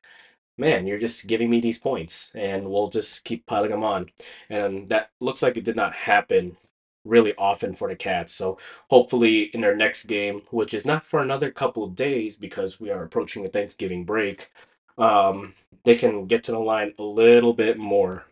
man, 0.59 0.87
you're 0.87 0.99
just 0.99 1.27
giving 1.29 1.51
me 1.51 1.61
these 1.61 1.79
points 1.79 2.33
and 2.35 2.69
we'll 2.69 2.89
just 2.89 3.25
keep 3.25 3.47
piling 3.47 3.71
them 3.71 3.85
on. 3.85 4.11
And 4.51 4.89
that 4.89 5.11
looks 5.21 5.43
like 5.43 5.57
it 5.57 5.65
did 5.65 5.77
not 5.77 5.95
happen 5.95 6.57
really 7.05 7.35
often 7.37 7.75
for 7.75 7.89
the 7.89 7.97
Cats. 7.97 8.33
So 8.33 8.59
hopefully 8.91 9.43
in 9.55 9.61
their 9.61 9.77
next 9.77 10.05
game, 10.05 10.43
which 10.51 10.75
is 10.75 10.87
not 10.87 11.05
for 11.05 11.21
another 11.21 11.51
couple 11.51 11.87
days 11.89 12.37
because 12.37 12.81
we 12.81 12.91
are 12.91 13.03
approaching 13.03 13.43
the 13.43 13.49
Thanksgiving 13.49 14.05
break, 14.05 14.51
um, 14.99 15.55
they 15.85 15.97
can 15.97 16.27
get 16.27 16.45
to 16.45 16.53
the 16.53 16.59
line 16.59 16.93
a 16.99 17.03
little 17.03 17.55
bit 17.55 17.79
more. 17.79 18.27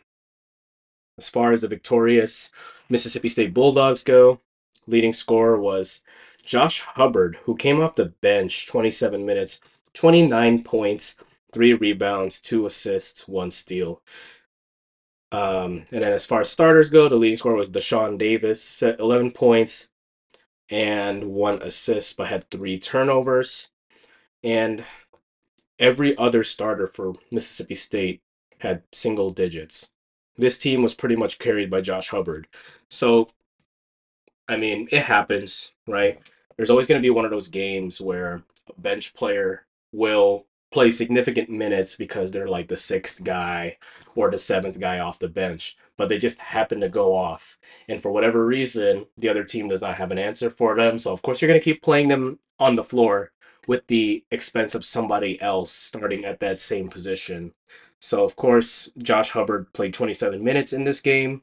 As 1.19 1.29
far 1.29 1.53
as 1.53 1.63
the 1.63 1.69
victorious 1.69 2.53
Mississippi 2.89 3.29
State 3.29 3.53
Bulldogs 3.53 4.03
go, 4.03 4.41
leading 4.87 5.13
scorer 5.13 5.59
was 5.59 6.03
Josh 6.45 6.81
Hubbard, 6.81 7.39
who 7.45 7.57
came 7.57 7.81
off 7.81 7.95
the 7.95 8.07
bench 8.07 8.67
27 8.67 9.25
minutes, 9.27 9.61
29 9.95 10.63
points, 10.63 11.19
three 11.53 11.75
rebounds, 11.75 12.41
two 12.41 12.67
assists, 12.67 13.29
one 13.29 13.51
steal. 13.51 14.01
Um, 15.33 15.85
and 15.93 16.03
then 16.03 16.13
as 16.13 16.27
far 16.27 16.41
as 16.41 16.51
starters 16.51 16.91
go, 16.91 17.09
the 17.09 17.17
leading 17.17 17.37
scorer 17.37 17.55
was 17.55 17.71
Dashawn 17.71 18.19
Davis, 18.19 18.63
set 18.63 18.99
11 18.99 19.31
points 19.31 19.89
and 20.69 21.25
one 21.25 21.61
assist, 21.63 22.17
but 22.17 22.29
had 22.29 22.49
three 22.51 22.79
turnovers. 22.79 23.71
And 24.43 24.85
every 25.79 26.17
other 26.17 26.45
starter 26.45 26.87
for 26.87 27.15
Mississippi 27.33 27.75
State 27.75 28.23
had 28.59 28.83
single 28.93 29.31
digits. 29.31 29.93
This 30.37 30.59
team 30.59 30.83
was 30.83 30.95
pretty 30.95 31.17
much 31.17 31.39
carried 31.39 31.71
by 31.71 31.81
Josh 31.81 32.09
Hubbard. 32.09 32.47
So, 32.89 33.29
I 34.49 34.57
mean, 34.57 34.89
it 34.91 35.03
happens, 35.03 35.73
right? 35.87 36.21
There's 36.57 36.71
always 36.71 36.87
going 36.87 37.01
to 37.01 37.07
be 37.07 37.11
one 37.11 37.25
of 37.25 37.31
those 37.31 37.49
games 37.49 38.01
where 38.01 38.43
a 38.69 38.81
bench 38.81 39.15
player 39.15 39.67
will 39.93 40.47
play 40.71 40.91
significant 40.91 41.51
minutes 41.51 41.97
because 41.97 42.31
they're 42.31 42.49
like 42.49 42.69
the 42.69 42.77
sixth 42.77 43.25
guy 43.25 43.77
or 44.15 44.31
the 44.31 44.39
seventh 44.39 44.79
guy 44.79 44.99
off 44.99 45.19
the 45.19 45.29
bench, 45.29 45.77
but 45.97 46.09
they 46.09 46.19
just 46.19 46.39
happen 46.39 46.81
to 46.81 46.89
go 46.89 47.17
off. 47.17 47.59
And 47.89 48.01
for 48.01 48.11
whatever 48.11 48.47
reason, 48.47 49.07
the 49.17 49.29
other 49.29 49.45
team 49.45 49.69
does 49.69 49.81
not 49.81 49.97
have 49.97 50.13
an 50.13 50.19
answer 50.19 50.51
for 50.51 50.77
them. 50.77 50.99
So, 50.99 51.13
of 51.13 51.23
course, 51.23 51.41
you're 51.43 51.49
going 51.49 51.61
to 51.61 51.65
keep 51.65 51.83
playing 51.83 52.09
them 52.09 52.39
on 52.59 52.77
the 52.77 52.85
floor 52.85 53.33
with 53.67 53.87
the 53.89 54.25
expense 54.31 54.75
of 54.75 54.85
somebody 54.85 55.41
else 55.41 55.71
starting 55.71 56.25
at 56.25 56.41
that 56.41 56.61
same 56.61 56.89
position. 56.89 57.53
So, 58.01 58.25
of 58.25 58.37
course, 58.37 58.93
Josh 59.03 59.31
Hubbard 59.33 59.73
played 59.73 59.93
27 59.93 60.43
minutes 60.43 60.73
in 60.73 60.85
this 60.85 61.01
game, 61.01 61.43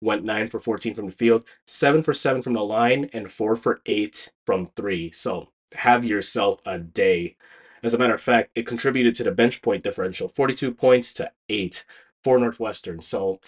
went 0.00 0.24
9 0.24 0.48
for 0.48 0.58
14 0.58 0.94
from 0.94 1.06
the 1.06 1.12
field, 1.12 1.44
7 1.66 2.02
for 2.02 2.14
7 2.14 2.40
from 2.40 2.54
the 2.54 2.64
line, 2.64 3.10
and 3.12 3.30
4 3.30 3.56
for 3.56 3.80
8 3.84 4.32
from 4.46 4.70
3. 4.76 5.10
So, 5.12 5.48
have 5.74 6.04
yourself 6.04 6.60
a 6.64 6.78
day. 6.78 7.36
As 7.82 7.94
a 7.94 7.98
matter 7.98 8.14
of 8.14 8.20
fact, 8.20 8.50
it 8.54 8.66
contributed 8.66 9.14
to 9.16 9.24
the 9.24 9.32
bench 9.32 9.62
point 9.62 9.82
differential 9.82 10.28
42 10.28 10.72
points 10.72 11.12
to 11.14 11.30
8 11.48 11.84
for 12.22 12.38
Northwestern. 12.38 13.02
So, 13.02 13.40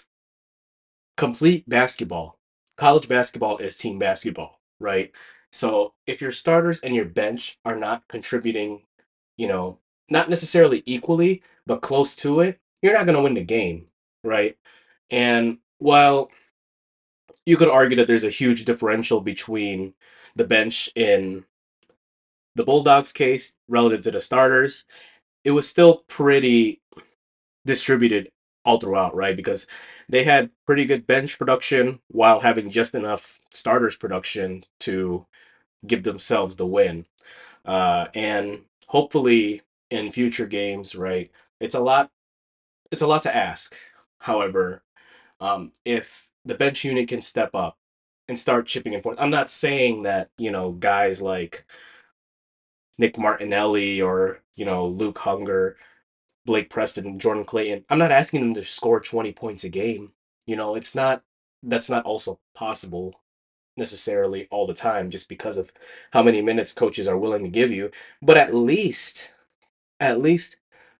complete 1.17 1.67
basketball. 1.69 2.39
College 2.77 3.07
basketball 3.07 3.57
is 3.57 3.77
team 3.77 3.99
basketball, 3.99 4.59
right? 4.79 5.11
So, 5.51 5.93
if 6.07 6.21
your 6.21 6.31
starters 6.31 6.79
and 6.79 6.95
your 6.95 7.05
bench 7.05 7.59
are 7.63 7.75
not 7.75 8.07
contributing, 8.07 8.83
you 9.37 9.47
know, 9.47 9.77
not 10.09 10.29
necessarily 10.29 10.83
equally, 10.85 11.43
but 11.65 11.81
close 11.81 12.15
to 12.17 12.39
it, 12.39 12.59
you're 12.81 12.93
not 12.93 13.05
going 13.05 13.15
to 13.15 13.21
win 13.21 13.35
the 13.35 13.43
game, 13.43 13.85
right? 14.23 14.57
And 15.09 15.59
while 15.77 16.31
you 17.45 17.57
could 17.57 17.69
argue 17.69 17.97
that 17.97 18.07
there's 18.07 18.23
a 18.23 18.29
huge 18.29 18.65
differential 18.65 19.21
between 19.21 19.93
the 20.35 20.45
bench 20.45 20.89
in 20.95 21.45
the 22.55 22.63
Bulldogs 22.63 23.11
case 23.11 23.53
relative 23.67 24.01
to 24.03 24.11
the 24.11 24.19
starters, 24.19 24.85
it 25.43 25.51
was 25.51 25.67
still 25.67 26.03
pretty 26.07 26.81
distributed 27.65 28.29
all 28.65 28.79
throughout, 28.79 29.15
right? 29.15 29.35
Because 29.35 29.67
they 30.09 30.23
had 30.23 30.49
pretty 30.65 30.85
good 30.85 31.05
bench 31.05 31.37
production 31.37 31.99
while 32.07 32.39
having 32.39 32.69
just 32.69 32.95
enough 32.95 33.39
starters 33.51 33.97
production 33.97 34.63
to 34.81 35.25
give 35.85 36.03
themselves 36.03 36.55
the 36.55 36.65
win. 36.65 37.05
Uh, 37.65 38.07
and 38.13 38.61
hopefully 38.87 39.61
in 39.89 40.11
future 40.11 40.45
games, 40.45 40.95
right? 40.95 41.31
It's 41.59 41.75
a 41.75 41.79
lot. 41.79 42.09
It's 42.91 43.01
a 43.01 43.07
lot 43.07 43.21
to 43.23 43.35
ask. 43.35 43.75
However, 44.19 44.83
um, 45.39 45.71
if 45.85 46.29
the 46.45 46.55
bench 46.55 46.83
unit 46.83 47.07
can 47.07 47.21
step 47.21 47.55
up 47.55 47.77
and 48.27 48.37
start 48.37 48.67
chipping 48.67 48.93
in 48.93 49.01
points, 49.01 49.21
I'm 49.21 49.29
not 49.29 49.49
saying 49.49 50.03
that 50.03 50.29
you 50.37 50.51
know 50.51 50.71
guys 50.71 51.21
like 51.21 51.65
Nick 52.97 53.17
Martinelli 53.17 54.01
or 54.01 54.41
you 54.55 54.65
know 54.65 54.87
Luke 54.87 55.19
Hunger, 55.19 55.77
Blake 56.45 56.69
Preston, 56.69 57.19
Jordan 57.19 57.45
Clayton. 57.45 57.85
I'm 57.89 57.99
not 57.99 58.11
asking 58.11 58.41
them 58.41 58.53
to 58.55 58.63
score 58.63 58.99
20 58.99 59.31
points 59.33 59.63
a 59.63 59.69
game. 59.69 60.11
You 60.45 60.55
know, 60.55 60.75
it's 60.75 60.95
not. 60.95 61.23
That's 61.63 61.89
not 61.89 62.05
also 62.05 62.39
possible 62.55 63.15
necessarily 63.77 64.47
all 64.51 64.67
the 64.67 64.73
time 64.73 65.09
just 65.09 65.27
because 65.29 65.57
of 65.57 65.71
how 66.11 66.21
many 66.23 66.41
minutes 66.41 66.73
coaches 66.73 67.07
are 67.07 67.17
willing 67.17 67.43
to 67.43 67.49
give 67.49 67.71
you 67.71 67.89
but 68.21 68.37
at 68.37 68.53
least 68.53 69.33
at 69.99 70.21
least 70.21 70.57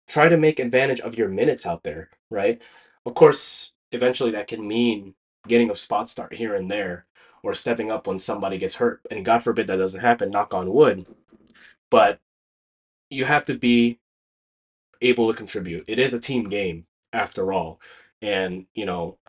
try 0.07 0.27
to 0.27 0.37
make 0.37 0.59
advantage 0.59 0.99
of 0.99 1.17
your 1.17 1.29
minutes 1.29 1.65
out 1.65 1.83
there 1.83 2.09
right 2.31 2.61
of 3.05 3.13
course 3.13 3.73
eventually 3.91 4.31
that 4.31 4.47
can 4.47 4.67
mean 4.67 5.13
getting 5.47 5.69
a 5.69 5.75
spot 5.75 6.09
start 6.09 6.33
here 6.33 6.55
and 6.55 6.71
there 6.71 7.05
or 7.43 7.53
stepping 7.53 7.91
up 7.91 8.07
when 8.07 8.17
somebody 8.17 8.57
gets 8.57 8.75
hurt 8.75 9.01
and 9.11 9.25
god 9.25 9.43
forbid 9.43 9.67
that 9.67 9.77
doesn't 9.77 10.01
happen 10.01 10.31
knock 10.31 10.53
on 10.53 10.73
wood 10.73 11.05
but 11.93 12.19
you 13.11 13.23
have 13.23 13.45
to 13.45 13.53
be 13.53 13.99
able 14.99 15.31
to 15.31 15.37
contribute. 15.37 15.83
It 15.87 15.99
is 15.99 16.15
a 16.15 16.19
team 16.19 16.45
game 16.45 16.87
after 17.13 17.53
all. 17.53 17.79
And 18.19 18.65
you 18.73 18.87
know 18.87 19.19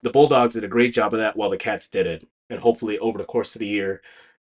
the 0.00 0.08
bulldogs 0.08 0.54
did 0.54 0.64
a 0.64 0.68
great 0.68 0.94
job 0.94 1.12
of 1.12 1.20
that 1.20 1.36
while 1.36 1.50
the 1.50 1.58
cats 1.58 1.90
did 1.90 2.06
it. 2.06 2.26
And 2.48 2.60
hopefully 2.60 2.98
over 2.98 3.18
the 3.18 3.24
course 3.24 3.54
of 3.54 3.58
the 3.58 3.66
year, 3.66 4.00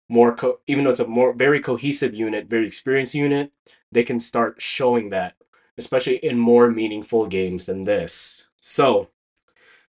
more 0.07 0.33
co- 0.33 0.61
even 0.65 0.85
though 0.85 0.91
it's 0.91 1.01
a 1.01 1.07
more 1.07 1.33
very 1.33 1.59
cohesive 1.59 2.15
unit, 2.15 2.49
very 2.49 2.65
experienced 2.65 3.15
unit, 3.15 3.51
they 3.91 4.03
can 4.03 4.21
start 4.21 4.61
showing 4.61 5.09
that, 5.09 5.35
especially 5.77 6.15
in 6.17 6.39
more 6.39 6.71
meaningful 6.71 7.27
games 7.27 7.65
than 7.65 7.83
this. 7.83 8.49
So, 8.61 9.09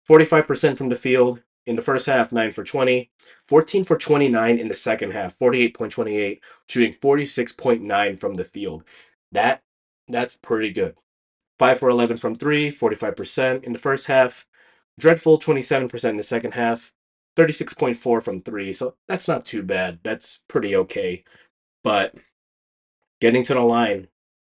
45% 0.10 0.80
from 0.80 0.90
the 0.90 0.96
field 0.96 1.44
in 1.70 1.76
the 1.76 1.84
first 1.84 2.08
half, 2.08 2.32
9 2.32 2.52
for 2.52 2.64
20, 2.64 3.12
14 3.48 3.84
for 3.84 3.96
29 3.96 4.58
in 4.58 4.68
the 4.68 4.74
second 4.74 5.12
half, 5.12 5.38
48.28, 5.38 6.40
shooting 6.68 6.94
46.9 6.94 8.20
from 8.20 8.34
the 8.34 8.44
field. 8.44 8.84
That 9.32 9.62
that's 10.08 10.36
pretty 10.36 10.72
good. 10.72 10.96
5 11.60 11.80
for 11.80 11.90
11 11.90 12.18
from 12.18 12.34
3, 12.34 12.72
45% 12.72 13.64
in 13.64 13.74
the 13.74 13.80
first 13.80 14.08
half. 14.08 14.48
Dreadful 15.00 15.38
27% 15.38 16.10
in 16.10 16.18
the 16.18 16.24
second 16.24 16.54
half, 16.56 16.92
36.4 17.38 18.22
from 18.24 18.42
three, 18.42 18.74
so 18.74 18.96
that's 19.08 19.28
not 19.28 19.46
too 19.46 19.62
bad. 19.64 20.00
That's 20.04 20.44
pretty 20.50 20.76
okay. 20.76 21.24
But 21.84 22.16
getting 23.22 23.44
to 23.44 23.54
the 23.54 23.62
line, 23.62 24.08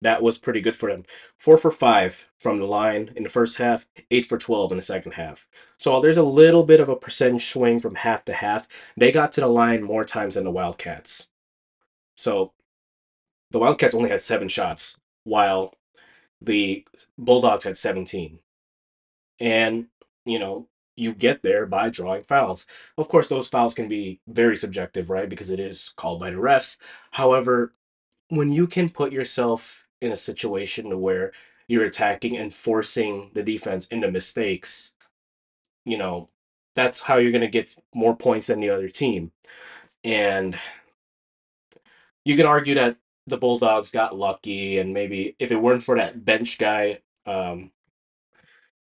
that 0.02 0.24
was 0.24 0.38
pretty 0.38 0.62
good 0.62 0.76
for 0.76 0.90
them. 0.90 1.04
Four 1.38 1.58
for 1.58 1.72
five 1.72 2.28
from 2.40 2.60
the 2.60 2.66
line 2.66 3.12
in 3.16 3.24
the 3.24 3.30
first 3.30 3.58
half, 3.58 3.88
eight 4.10 4.28
for 4.28 4.38
12 4.38 4.72
in 4.72 4.78
the 4.78 4.82
second 4.82 5.14
half. 5.14 5.48
So 5.78 6.00
there's 6.00 6.18
a 6.18 6.24
little 6.24 6.64
bit 6.64 6.80
of 6.80 6.90
a 6.90 6.96
percentage 6.96 7.46
swing 7.46 7.80
from 7.80 7.96
half 7.96 8.26
to 8.26 8.34
half, 8.34 8.68
they 8.98 9.12
got 9.12 9.32
to 9.34 9.42
the 9.42 9.48
line 9.48 9.84
more 9.84 10.04
times 10.04 10.36
than 10.36 10.44
the 10.44 10.52
Wildcats. 10.52 11.30
So 12.16 12.54
the 13.52 13.60
Wildcats 13.60 13.94
only 13.94 14.10
had 14.10 14.22
seven 14.22 14.48
shots, 14.48 14.98
while 15.24 15.76
the 16.42 16.86
Bulldogs 17.18 17.64
had 17.64 17.78
17. 17.78 18.40
And, 19.40 19.88
you 20.26 20.40
know, 20.40 20.68
you 20.96 21.14
get 21.14 21.42
there 21.42 21.66
by 21.66 21.90
drawing 21.90 22.24
fouls. 22.24 22.66
Of 22.98 23.08
course, 23.08 23.28
those 23.28 23.48
fouls 23.48 23.74
can 23.74 23.88
be 23.88 24.20
very 24.28 24.56
subjective, 24.56 25.10
right? 25.10 25.30
Because 25.30 25.50
it 25.50 25.60
is 25.60 25.94
called 25.96 26.20
by 26.20 26.32
the 26.32 26.38
refs. 26.38 26.78
However, 27.12 27.74
when 28.30 28.52
you 28.52 28.68
can 28.68 28.90
put 28.90 29.12
yourself 29.12 29.88
in 30.02 30.12
a 30.12 30.18
situation 30.18 31.00
where 31.00 31.32
you're 31.68 31.86
attacking 31.86 32.38
and 32.38 32.54
forcing 32.54 33.32
the 33.34 33.44
defense 33.44 33.88
into 33.88 34.12
mistakes, 34.12 34.94
you 35.86 35.98
know, 35.98 36.28
that's 36.76 37.02
how 37.02 37.18
you're 37.18 37.32
going 37.32 37.42
to 37.42 37.48
get 37.48 37.76
more 37.94 38.16
points 38.16 38.48
than 38.48 38.60
the 38.60 38.70
other 38.70 38.90
team. 38.90 39.32
And 40.04 40.58
you 42.26 42.36
can 42.36 42.46
argue 42.46 42.76
that 42.76 42.98
the 43.28 43.38
Bulldogs 43.38 43.92
got 43.92 44.18
lucky, 44.18 44.80
and 44.80 44.94
maybe 44.94 45.36
if 45.40 45.52
it 45.52 45.62
weren't 45.62 45.84
for 45.84 45.96
that 45.98 46.26
bench 46.26 46.58
guy, 46.58 47.00
um, 47.26 47.72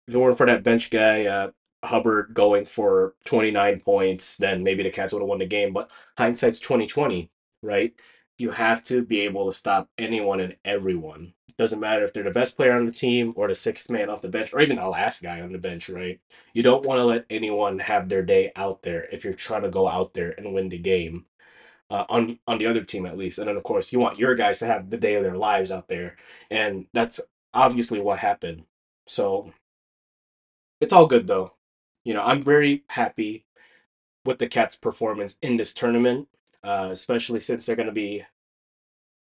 if 0.08 0.14
it 0.14 0.18
weren't 0.18 0.36
for 0.36 0.46
that 0.46 0.62
bench 0.62 0.90
guy, 0.90 1.26
uh, 1.26 1.50
Hubbard 1.84 2.34
going 2.34 2.64
for 2.64 3.14
29 3.24 3.80
points, 3.80 4.36
then 4.36 4.62
maybe 4.62 4.82
the 4.82 4.90
Cats 4.90 5.12
would 5.12 5.20
have 5.20 5.28
won 5.28 5.38
the 5.38 5.46
game. 5.46 5.72
But 5.72 5.90
hindsight's 6.18 6.58
2020, 6.58 7.30
right? 7.62 7.94
You 8.38 8.50
have 8.50 8.84
to 8.84 9.02
be 9.02 9.20
able 9.20 9.46
to 9.46 9.52
stop 9.52 9.88
anyone 9.98 10.40
and 10.40 10.56
everyone. 10.64 11.34
Doesn't 11.56 11.80
matter 11.80 12.04
if 12.04 12.12
they're 12.12 12.22
the 12.22 12.30
best 12.30 12.56
player 12.56 12.72
on 12.72 12.84
the 12.84 12.92
team 12.92 13.32
or 13.34 13.48
the 13.48 13.54
sixth 13.54 13.88
man 13.90 14.10
off 14.10 14.20
the 14.20 14.28
bench 14.28 14.52
or 14.52 14.60
even 14.60 14.76
the 14.76 14.86
last 14.86 15.22
guy 15.22 15.40
on 15.40 15.52
the 15.52 15.58
bench, 15.58 15.88
right? 15.88 16.20
You 16.52 16.62
don't 16.62 16.84
want 16.84 16.98
to 16.98 17.04
let 17.04 17.24
anyone 17.30 17.78
have 17.78 18.08
their 18.08 18.22
day 18.22 18.52
out 18.56 18.82
there 18.82 19.08
if 19.10 19.24
you're 19.24 19.32
trying 19.32 19.62
to 19.62 19.70
go 19.70 19.88
out 19.88 20.12
there 20.12 20.34
and 20.36 20.52
win 20.52 20.68
the 20.68 20.78
game. 20.78 21.26
Uh, 21.88 22.04
on 22.08 22.36
on 22.48 22.58
the 22.58 22.66
other 22.66 22.82
team 22.82 23.06
at 23.06 23.16
least, 23.16 23.38
and 23.38 23.46
then 23.46 23.56
of 23.56 23.62
course 23.62 23.92
you 23.92 24.00
want 24.00 24.18
your 24.18 24.34
guys 24.34 24.58
to 24.58 24.66
have 24.66 24.90
the 24.90 24.98
day 24.98 25.14
of 25.14 25.22
their 25.22 25.36
lives 25.36 25.70
out 25.70 25.86
there, 25.86 26.16
and 26.50 26.86
that's 26.92 27.20
obviously 27.54 28.00
what 28.00 28.18
happened. 28.18 28.64
So 29.06 29.52
it's 30.80 30.92
all 30.92 31.06
good 31.06 31.28
though. 31.28 31.52
You 32.04 32.14
know, 32.14 32.22
I'm 32.22 32.42
very 32.42 32.84
happy 32.90 33.46
with 34.24 34.38
the 34.38 34.48
Cats' 34.48 34.76
performance 34.76 35.38
in 35.42 35.56
this 35.56 35.72
tournament, 35.72 36.28
uh, 36.66 36.88
especially 36.90 37.40
since 37.40 37.64
they're 37.64 37.76
going 37.76 37.86
to 37.86 37.92
be 37.92 38.24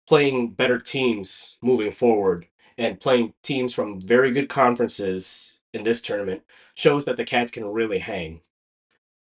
playing 0.08 0.50
better 0.50 0.78
teams 0.78 1.58
moving 1.60 1.90
forward 1.90 2.46
and 2.78 3.00
playing 3.00 3.34
teams 3.42 3.74
from 3.74 4.00
very 4.00 4.30
good 4.30 4.48
conferences 4.48 5.58
in 5.74 5.84
this 5.84 6.00
tournament 6.00 6.42
shows 6.74 7.04
that 7.04 7.16
the 7.16 7.24
Cats 7.24 7.52
can 7.52 7.64
really 7.64 7.98
hang. 7.98 8.40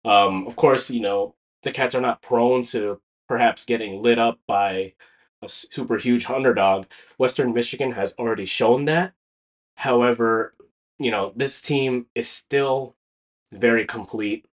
Um, 0.03 0.45
of 0.45 0.55
course, 0.55 0.89
you 0.89 0.99
know, 0.99 1.35
the 1.63 1.71
Cats 1.71 1.95
are 1.95 2.01
not 2.01 2.21
prone 2.21 2.63
to 2.63 2.99
perhaps 3.27 3.65
getting 3.65 4.01
lit 4.01 4.19
up 4.19 4.39
by 4.45 4.93
a 5.41 5.47
super 5.47 5.97
huge 5.97 6.29
underdog. 6.29 6.85
Western 7.17 7.53
Michigan 7.53 7.93
has 7.93 8.13
already 8.19 8.45
shown 8.45 8.85
that. 8.85 9.13
However, 9.75 10.53
you 10.99 11.11
know, 11.11 11.31
this 11.35 11.61
team 11.61 12.07
is 12.13 12.27
still 12.27 12.95
very 13.51 13.85
complete, 13.85 14.45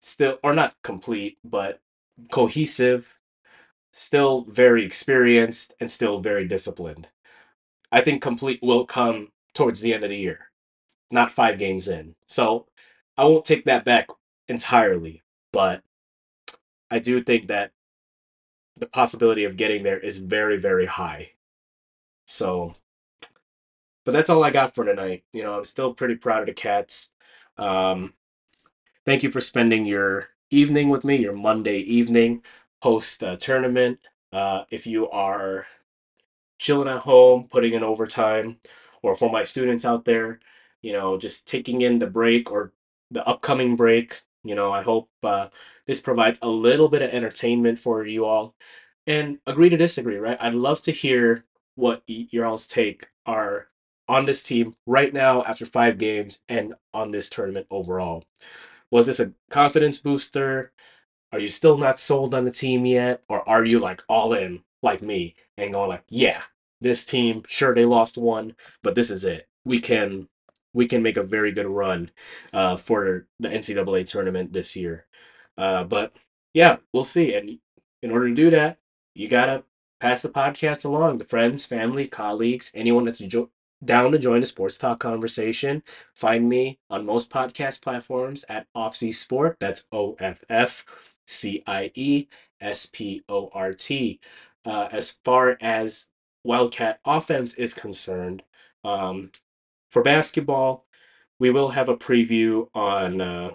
still, 0.00 0.38
or 0.42 0.54
not 0.54 0.74
complete, 0.82 1.38
but 1.44 1.80
cohesive, 2.30 3.18
still 3.92 4.42
very 4.48 4.84
experienced, 4.84 5.74
and 5.80 5.90
still 5.90 6.20
very 6.20 6.46
disciplined. 6.46 7.08
I 7.92 8.00
think 8.00 8.22
complete 8.22 8.60
will 8.62 8.86
come 8.86 9.28
towards 9.54 9.80
the 9.80 9.94
end 9.94 10.04
of 10.04 10.10
the 10.10 10.16
year, 10.16 10.50
not 11.10 11.30
five 11.30 11.58
games 11.58 11.88
in. 11.88 12.16
So 12.26 12.66
I 13.16 13.24
won't 13.24 13.44
take 13.44 13.64
that 13.66 13.84
back 13.84 14.08
entirely, 14.48 15.22
but 15.52 15.82
I 16.90 16.98
do 16.98 17.20
think 17.20 17.48
that 17.48 17.72
the 18.76 18.86
possibility 18.86 19.44
of 19.44 19.56
getting 19.56 19.84
there 19.84 19.98
is 19.98 20.18
very, 20.18 20.58
very 20.58 20.86
high. 20.86 21.32
So, 22.26 22.74
but 24.04 24.12
that's 24.12 24.30
all 24.30 24.42
I 24.42 24.50
got 24.50 24.74
for 24.74 24.84
tonight. 24.84 25.24
You 25.32 25.44
know, 25.44 25.58
I'm 25.58 25.64
still 25.64 25.94
pretty 25.94 26.16
proud 26.16 26.40
of 26.40 26.46
the 26.46 26.52
Cats. 26.52 27.10
Um, 27.56 28.14
thank 29.06 29.22
you 29.22 29.30
for 29.30 29.40
spending 29.40 29.84
your 29.84 30.28
evening 30.50 30.88
with 30.88 31.04
me, 31.04 31.16
your 31.16 31.32
Monday 31.32 31.78
evening 31.78 32.42
post 32.80 33.24
uh, 33.24 33.36
tournament. 33.36 33.98
Uh, 34.32 34.64
if 34.70 34.86
you 34.86 35.08
are 35.10 35.66
chilling 36.58 36.88
at 36.88 37.00
home, 37.00 37.48
putting 37.50 37.72
in 37.74 37.82
overtime, 37.82 38.58
or 39.02 39.14
for 39.14 39.30
my 39.30 39.42
students 39.42 39.84
out 39.84 40.04
there, 40.04 40.40
you 40.82 40.92
know, 40.92 41.18
just 41.18 41.46
taking 41.46 41.80
in 41.80 41.98
the 41.98 42.06
break 42.06 42.50
or 42.50 42.72
the 43.10 43.26
upcoming 43.26 43.76
break, 43.76 44.22
you 44.42 44.54
know, 44.54 44.72
I 44.72 44.82
hope 44.82 45.08
uh, 45.22 45.48
this 45.86 46.00
provides 46.00 46.38
a 46.42 46.48
little 46.48 46.88
bit 46.88 47.02
of 47.02 47.10
entertainment 47.10 47.78
for 47.78 48.04
you 48.06 48.24
all. 48.24 48.54
And 49.06 49.38
agree 49.46 49.68
to 49.68 49.76
disagree, 49.76 50.16
right? 50.16 50.38
I'd 50.40 50.54
love 50.54 50.80
to 50.82 50.92
hear 50.92 51.44
what 51.74 52.02
your 52.06 52.46
all's 52.46 52.66
take 52.66 53.08
are 53.26 53.68
on 54.08 54.24
this 54.26 54.42
team 54.42 54.76
right 54.86 55.12
now 55.12 55.42
after 55.42 55.66
five 55.66 55.98
games 55.98 56.40
and 56.48 56.74
on 56.92 57.10
this 57.10 57.28
tournament 57.28 57.66
overall. 57.70 58.24
Was 58.94 59.06
this 59.06 59.18
a 59.18 59.32
confidence 59.50 59.98
booster? 59.98 60.70
Are 61.32 61.40
you 61.40 61.48
still 61.48 61.76
not 61.76 61.98
sold 61.98 62.32
on 62.32 62.44
the 62.44 62.52
team 62.52 62.86
yet? 62.86 63.24
Or 63.28 63.46
are 63.48 63.64
you 63.64 63.80
like 63.80 64.04
all 64.08 64.32
in 64.32 64.62
like 64.84 65.02
me 65.02 65.34
and 65.58 65.72
going 65.72 65.88
like, 65.88 66.04
yeah, 66.08 66.42
this 66.80 67.04
team, 67.04 67.42
sure 67.48 67.74
they 67.74 67.86
lost 67.86 68.16
one, 68.16 68.54
but 68.84 68.94
this 68.94 69.10
is 69.10 69.24
it. 69.24 69.48
We 69.64 69.80
can 69.80 70.28
we 70.74 70.86
can 70.86 71.02
make 71.02 71.16
a 71.16 71.24
very 71.24 71.50
good 71.50 71.66
run 71.66 72.12
uh, 72.52 72.76
for 72.76 73.26
the 73.40 73.48
NCAA 73.48 74.08
tournament 74.08 74.52
this 74.52 74.76
year. 74.76 75.06
Uh, 75.58 75.82
but 75.82 76.12
yeah, 76.52 76.76
we'll 76.92 77.02
see. 77.02 77.34
And 77.34 77.58
in 78.00 78.12
order 78.12 78.28
to 78.28 78.34
do 78.34 78.50
that, 78.50 78.78
you 79.12 79.26
gotta 79.26 79.64
pass 79.98 80.22
the 80.22 80.28
podcast 80.28 80.84
along 80.84 81.18
to 81.18 81.24
friends, 81.24 81.66
family, 81.66 82.06
colleagues, 82.06 82.70
anyone 82.76 83.06
that's 83.06 83.18
jo- 83.18 83.50
down 83.84 84.12
to 84.12 84.18
join 84.18 84.42
a 84.42 84.46
sports 84.46 84.78
talk 84.78 85.00
conversation. 85.00 85.82
Find 86.14 86.48
me 86.48 86.78
on 86.90 87.06
most 87.06 87.30
podcast 87.30 87.82
platforms 87.82 88.44
at 88.48 88.66
Offcie 88.76 89.14
Sport. 89.14 89.56
That's 89.60 89.86
O 89.92 90.14
F 90.18 90.42
F 90.48 90.84
C 91.26 91.62
I 91.66 91.90
E 91.94 92.26
S 92.60 92.86
P 92.86 93.22
O 93.28 93.50
R 93.52 93.72
T. 93.72 94.20
Uh, 94.64 94.88
as 94.92 95.16
far 95.24 95.56
as 95.60 96.08
Wildcat 96.44 97.00
offense 97.04 97.54
is 97.54 97.74
concerned, 97.74 98.42
um, 98.84 99.30
for 99.90 100.02
basketball, 100.02 100.86
we 101.38 101.50
will 101.50 101.70
have 101.70 101.88
a 101.88 101.96
preview 101.96 102.68
on 102.74 103.20
uh, 103.20 103.50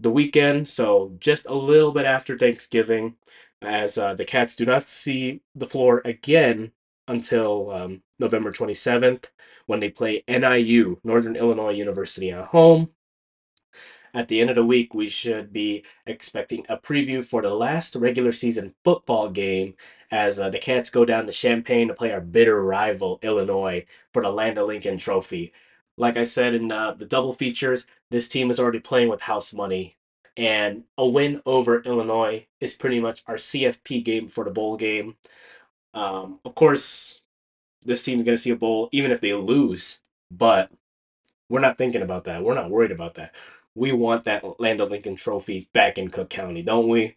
the 0.00 0.10
weekend, 0.10 0.68
so 0.68 1.12
just 1.18 1.46
a 1.46 1.54
little 1.54 1.92
bit 1.92 2.04
after 2.04 2.36
Thanksgiving, 2.36 3.14
as 3.62 3.96
uh, 3.96 4.14
the 4.14 4.24
Cats 4.24 4.56
do 4.56 4.66
not 4.66 4.88
see 4.88 5.40
the 5.54 5.66
floor 5.66 6.02
again 6.04 6.72
until 7.08 7.70
um, 7.70 8.02
November 8.18 8.52
27th 8.52 9.26
when 9.66 9.80
they 9.80 9.90
play 9.90 10.24
NIU, 10.28 10.98
Northern 11.04 11.36
Illinois 11.36 11.72
University, 11.72 12.30
at 12.30 12.46
home. 12.46 12.90
At 14.14 14.28
the 14.28 14.40
end 14.40 14.50
of 14.50 14.56
the 14.56 14.64
week, 14.64 14.92
we 14.92 15.08
should 15.08 15.52
be 15.52 15.84
expecting 16.06 16.66
a 16.68 16.76
preview 16.76 17.24
for 17.24 17.40
the 17.40 17.54
last 17.54 17.96
regular 17.96 18.32
season 18.32 18.74
football 18.84 19.30
game 19.30 19.74
as 20.10 20.38
uh, 20.38 20.50
the 20.50 20.58
Cats 20.58 20.90
go 20.90 21.06
down 21.06 21.24
to 21.26 21.32
Champaign 21.32 21.88
to 21.88 21.94
play 21.94 22.12
our 22.12 22.20
bitter 22.20 22.62
rival, 22.62 23.18
Illinois, 23.22 23.86
for 24.12 24.22
the 24.22 24.30
Land 24.30 24.58
of 24.58 24.66
Lincoln 24.66 24.98
Trophy. 24.98 25.52
Like 25.96 26.18
I 26.18 26.24
said 26.24 26.54
in 26.54 26.70
uh, 26.70 26.92
the 26.92 27.06
double 27.06 27.32
features, 27.32 27.86
this 28.10 28.28
team 28.28 28.50
is 28.50 28.60
already 28.60 28.80
playing 28.80 29.08
with 29.08 29.22
house 29.22 29.54
money. 29.54 29.96
And 30.36 30.84
a 30.98 31.06
win 31.06 31.40
over 31.46 31.82
Illinois 31.82 32.46
is 32.60 32.74
pretty 32.74 33.00
much 33.00 33.22
our 33.26 33.36
CFP 33.36 34.04
game 34.04 34.28
for 34.28 34.44
the 34.44 34.50
bowl 34.50 34.76
game. 34.76 35.16
Um, 35.94 36.40
of 36.44 36.54
course, 36.54 37.22
this 37.84 38.02
team's 38.02 38.24
going 38.24 38.36
to 38.36 38.42
see 38.42 38.50
a 38.50 38.56
bowl 38.56 38.88
even 38.92 39.10
if 39.10 39.20
they 39.20 39.34
lose, 39.34 40.00
but 40.30 40.70
we're 41.48 41.60
not 41.60 41.78
thinking 41.78 42.02
about 42.02 42.24
that. 42.24 42.42
We're 42.42 42.54
not 42.54 42.70
worried 42.70 42.92
about 42.92 43.14
that. 43.14 43.34
We 43.74 43.92
want 43.92 44.24
that 44.24 44.60
Land 44.60 44.80
of 44.80 44.90
Lincoln 44.90 45.16
trophy 45.16 45.68
back 45.72 45.98
in 45.98 46.08
Cook 46.08 46.30
County, 46.30 46.62
don't 46.62 46.88
we? 46.88 47.16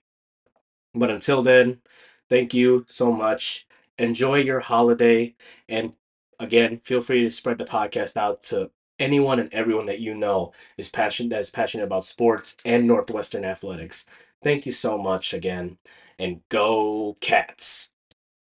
But 0.93 1.11
until 1.11 1.41
then, 1.41 1.81
thank 2.29 2.53
you 2.53 2.85
so 2.87 3.11
much. 3.11 3.67
Enjoy 3.97 4.35
your 4.35 4.59
holiday. 4.61 5.35
And 5.69 5.93
again, 6.39 6.79
feel 6.83 7.01
free 7.01 7.23
to 7.23 7.29
spread 7.29 7.57
the 7.57 7.65
podcast 7.65 8.17
out 8.17 8.41
to 8.43 8.71
anyone 8.99 9.39
and 9.39 9.53
everyone 9.53 9.85
that 9.87 9.99
you 9.99 10.15
know 10.15 10.53
is 10.77 10.89
passionate 10.89 11.29
that 11.29 11.39
is 11.39 11.49
passionate 11.49 11.83
about 11.83 12.05
sports 12.05 12.55
and 12.65 12.87
Northwestern 12.87 13.43
athletics. 13.43 14.05
Thank 14.43 14.65
you 14.65 14.71
so 14.71 14.97
much 14.97 15.33
again 15.33 15.77
and 16.17 16.41
go 16.49 17.17
cats. 17.19 17.91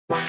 Bye. 0.09 0.27